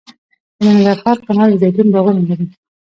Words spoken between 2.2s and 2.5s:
لري